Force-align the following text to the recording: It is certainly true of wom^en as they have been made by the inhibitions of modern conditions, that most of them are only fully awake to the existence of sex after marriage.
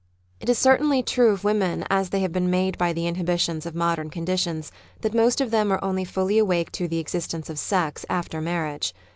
It 0.39 0.49
is 0.49 0.57
certainly 0.57 1.03
true 1.03 1.29
of 1.29 1.43
wom^en 1.43 1.85
as 1.91 2.09
they 2.09 2.21
have 2.21 2.31
been 2.31 2.49
made 2.49 2.75
by 2.75 2.91
the 2.91 3.05
inhibitions 3.05 3.67
of 3.67 3.75
modern 3.75 4.09
conditions, 4.09 4.71
that 5.01 5.13
most 5.13 5.39
of 5.39 5.51
them 5.51 5.71
are 5.71 5.83
only 5.83 6.05
fully 6.05 6.39
awake 6.39 6.71
to 6.71 6.87
the 6.87 6.97
existence 6.97 7.51
of 7.51 7.59
sex 7.59 8.03
after 8.09 8.41
marriage. 8.41 8.95